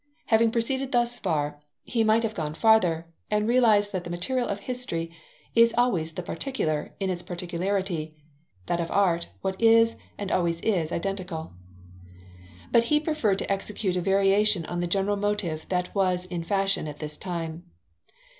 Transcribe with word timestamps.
Having 0.33 0.49
proceeded 0.49 0.91
thus 0.93 1.19
far, 1.19 1.59
he 1.83 2.03
might 2.03 2.23
have 2.23 2.33
gone 2.33 2.55
further, 2.55 3.13
and 3.29 3.47
realized 3.47 3.91
that 3.91 4.03
the 4.03 4.09
material 4.09 4.47
of 4.47 4.61
history 4.61 5.11
is 5.53 5.75
always 5.77 6.13
the 6.13 6.23
particular 6.23 6.95
in 6.99 7.11
its 7.11 7.21
particularity, 7.21 8.17
that 8.65 8.79
of 8.81 8.89
art 8.89 9.29
what 9.41 9.61
is 9.61 9.95
and 10.17 10.31
always 10.31 10.59
is 10.61 10.91
identical. 10.91 11.53
But 12.71 12.85
he 12.85 12.99
preferred 12.99 13.37
to 13.37 13.51
execute 13.51 13.95
a 13.95 14.01
variation 14.01 14.65
on 14.65 14.79
the 14.79 14.87
general 14.87 15.17
motive 15.17 15.67
that 15.69 15.93
was 15.93 16.25
in 16.25 16.43
fashion 16.43 16.87
at 16.87 16.97
this 16.97 17.15
time. 17.15 17.65